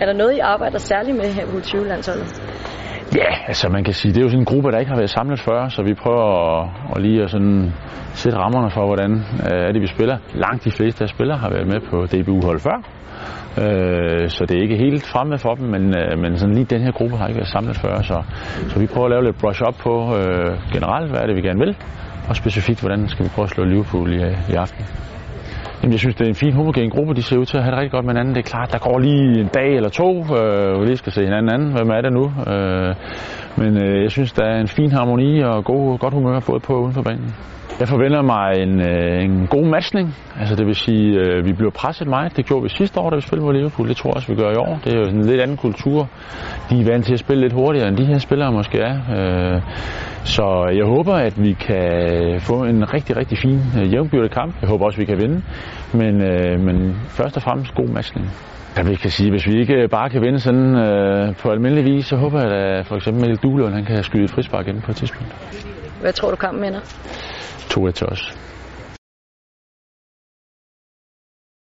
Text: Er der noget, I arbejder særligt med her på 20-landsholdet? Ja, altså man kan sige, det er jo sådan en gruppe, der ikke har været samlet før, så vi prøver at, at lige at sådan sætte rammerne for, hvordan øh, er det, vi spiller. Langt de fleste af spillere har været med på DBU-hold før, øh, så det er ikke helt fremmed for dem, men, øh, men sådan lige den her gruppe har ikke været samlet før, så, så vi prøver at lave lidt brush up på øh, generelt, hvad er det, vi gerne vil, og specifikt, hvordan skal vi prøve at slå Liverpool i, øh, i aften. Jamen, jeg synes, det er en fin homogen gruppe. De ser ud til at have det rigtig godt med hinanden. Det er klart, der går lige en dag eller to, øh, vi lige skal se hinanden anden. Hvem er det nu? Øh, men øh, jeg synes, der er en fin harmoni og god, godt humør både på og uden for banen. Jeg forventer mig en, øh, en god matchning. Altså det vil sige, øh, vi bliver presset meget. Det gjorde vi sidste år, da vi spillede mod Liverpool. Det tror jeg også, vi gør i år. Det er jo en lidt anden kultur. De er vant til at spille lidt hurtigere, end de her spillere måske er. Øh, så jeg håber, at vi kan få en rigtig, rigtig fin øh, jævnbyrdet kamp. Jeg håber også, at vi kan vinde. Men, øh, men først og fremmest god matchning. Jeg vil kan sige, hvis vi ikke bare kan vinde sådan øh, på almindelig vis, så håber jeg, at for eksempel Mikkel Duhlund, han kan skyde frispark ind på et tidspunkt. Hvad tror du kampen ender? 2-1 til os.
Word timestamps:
Er 0.00 0.06
der 0.06 0.12
noget, 0.12 0.32
I 0.36 0.38
arbejder 0.38 0.78
særligt 0.78 1.16
med 1.16 1.24
her 1.24 1.46
på 1.46 1.56
20-landsholdet? 1.56 2.26
Ja, 3.16 3.30
altså 3.46 3.68
man 3.68 3.84
kan 3.84 3.94
sige, 3.94 4.12
det 4.12 4.18
er 4.18 4.22
jo 4.22 4.28
sådan 4.28 4.40
en 4.40 4.44
gruppe, 4.44 4.70
der 4.70 4.78
ikke 4.78 4.90
har 4.90 4.96
været 4.96 5.10
samlet 5.10 5.40
før, 5.40 5.68
så 5.68 5.82
vi 5.82 5.94
prøver 5.94 6.26
at, 6.44 6.68
at 6.96 7.02
lige 7.02 7.22
at 7.22 7.30
sådan 7.30 7.72
sætte 8.14 8.38
rammerne 8.38 8.70
for, 8.70 8.86
hvordan 8.86 9.12
øh, 9.46 9.68
er 9.68 9.72
det, 9.72 9.82
vi 9.82 9.86
spiller. 9.86 10.18
Langt 10.34 10.64
de 10.64 10.70
fleste 10.70 11.04
af 11.04 11.08
spillere 11.08 11.38
har 11.38 11.50
været 11.50 11.66
med 11.66 11.80
på 11.90 11.96
DBU-hold 12.06 12.60
før, 12.60 12.76
øh, 13.62 14.28
så 14.28 14.44
det 14.48 14.56
er 14.58 14.62
ikke 14.62 14.76
helt 14.76 15.06
fremmed 15.06 15.38
for 15.38 15.54
dem, 15.54 15.66
men, 15.74 15.82
øh, 16.00 16.18
men 16.18 16.38
sådan 16.38 16.54
lige 16.54 16.64
den 16.64 16.82
her 16.82 16.92
gruppe 16.92 17.16
har 17.16 17.26
ikke 17.26 17.38
været 17.38 17.54
samlet 17.56 17.76
før, 17.76 18.02
så, 18.02 18.22
så 18.68 18.78
vi 18.78 18.86
prøver 18.86 19.06
at 19.06 19.10
lave 19.10 19.24
lidt 19.24 19.38
brush 19.40 19.62
up 19.68 19.76
på 19.86 19.94
øh, 20.18 20.50
generelt, 20.72 21.10
hvad 21.10 21.20
er 21.20 21.26
det, 21.26 21.36
vi 21.36 21.42
gerne 21.48 21.60
vil, 21.64 21.76
og 22.28 22.36
specifikt, 22.36 22.80
hvordan 22.80 23.08
skal 23.08 23.24
vi 23.24 23.30
prøve 23.34 23.44
at 23.44 23.50
slå 23.50 23.64
Liverpool 23.64 24.12
i, 24.12 24.22
øh, 24.22 24.50
i 24.52 24.54
aften. 24.54 24.84
Jamen, 25.86 25.92
jeg 25.92 26.00
synes, 26.00 26.14
det 26.14 26.24
er 26.24 26.28
en 26.28 26.34
fin 26.34 26.52
homogen 26.52 26.90
gruppe. 26.90 27.14
De 27.14 27.22
ser 27.22 27.38
ud 27.38 27.46
til 27.46 27.56
at 27.56 27.62
have 27.62 27.70
det 27.70 27.78
rigtig 27.78 27.92
godt 27.92 28.04
med 28.04 28.14
hinanden. 28.14 28.34
Det 28.34 28.40
er 28.40 28.50
klart, 28.50 28.72
der 28.72 28.78
går 28.78 28.98
lige 28.98 29.40
en 29.40 29.48
dag 29.48 29.76
eller 29.76 29.88
to, 29.88 30.10
øh, 30.38 30.80
vi 30.80 30.86
lige 30.86 30.96
skal 30.96 31.12
se 31.12 31.24
hinanden 31.24 31.50
anden. 31.54 31.72
Hvem 31.72 31.90
er 31.90 32.00
det 32.00 32.12
nu? 32.12 32.24
Øh, 32.52 32.94
men 33.56 33.82
øh, 33.82 34.02
jeg 34.02 34.10
synes, 34.10 34.32
der 34.32 34.44
er 34.44 34.60
en 34.60 34.68
fin 34.68 34.92
harmoni 34.92 35.40
og 35.40 35.64
god, 35.64 35.98
godt 35.98 36.14
humør 36.14 36.40
både 36.40 36.60
på 36.60 36.72
og 36.74 36.82
uden 36.82 36.92
for 36.92 37.02
banen. 37.02 37.34
Jeg 37.80 37.88
forventer 37.88 38.22
mig 38.22 38.46
en, 38.62 38.80
øh, 38.80 39.24
en 39.24 39.46
god 39.46 39.66
matchning. 39.66 40.14
Altså 40.40 40.54
det 40.56 40.66
vil 40.66 40.74
sige, 40.74 41.20
øh, 41.20 41.44
vi 41.46 41.52
bliver 41.52 41.70
presset 41.70 42.08
meget. 42.08 42.36
Det 42.36 42.46
gjorde 42.46 42.62
vi 42.62 42.68
sidste 42.68 43.00
år, 43.00 43.10
da 43.10 43.16
vi 43.16 43.22
spillede 43.22 43.46
mod 43.46 43.54
Liverpool. 43.54 43.88
Det 43.88 43.96
tror 43.96 44.10
jeg 44.10 44.16
også, 44.16 44.32
vi 44.32 44.38
gør 44.42 44.50
i 44.50 44.56
år. 44.56 44.80
Det 44.84 44.92
er 44.94 44.98
jo 44.98 45.04
en 45.04 45.26
lidt 45.26 45.40
anden 45.40 45.56
kultur. 45.56 46.08
De 46.70 46.80
er 46.80 46.84
vant 46.84 47.04
til 47.04 47.12
at 47.12 47.18
spille 47.18 47.42
lidt 47.42 47.52
hurtigere, 47.52 47.88
end 47.88 47.96
de 47.96 48.04
her 48.04 48.18
spillere 48.18 48.52
måske 48.52 48.78
er. 48.78 48.96
Øh, 49.16 49.62
så 50.24 50.46
jeg 50.78 50.86
håber, 50.86 51.14
at 51.14 51.42
vi 51.42 51.52
kan 51.52 52.40
få 52.40 52.64
en 52.64 52.94
rigtig, 52.94 53.16
rigtig 53.16 53.38
fin 53.38 53.60
øh, 53.78 53.92
jævnbyrdet 53.92 54.30
kamp. 54.30 54.54
Jeg 54.60 54.68
håber 54.68 54.84
også, 54.84 54.96
at 54.96 55.00
vi 55.00 55.04
kan 55.04 55.18
vinde. 55.18 55.42
Men, 55.92 56.14
øh, 56.22 56.60
men 56.60 56.94
først 57.08 57.36
og 57.36 57.42
fremmest 57.42 57.74
god 57.74 57.88
matchning. 57.88 58.26
Jeg 58.76 58.86
vil 58.86 58.98
kan 58.98 59.10
sige, 59.10 59.30
hvis 59.30 59.46
vi 59.46 59.60
ikke 59.60 59.88
bare 59.88 60.10
kan 60.10 60.22
vinde 60.22 60.38
sådan 60.38 60.76
øh, 60.76 61.36
på 61.36 61.50
almindelig 61.50 61.84
vis, 61.84 62.06
så 62.06 62.16
håber 62.16 62.40
jeg, 62.40 62.52
at 62.52 62.86
for 62.86 62.96
eksempel 62.96 63.20
Mikkel 63.20 63.38
Duhlund, 63.42 63.74
han 63.74 63.84
kan 63.84 64.02
skyde 64.02 64.28
frispark 64.28 64.68
ind 64.68 64.82
på 64.82 64.90
et 64.90 64.96
tidspunkt. 64.96 65.75
Hvad 66.00 66.12
tror 66.12 66.30
du 66.30 66.36
kampen 66.36 66.64
ender? 66.64 66.80
2-1 66.80 67.90
til 67.92 68.06
os. 68.06 68.36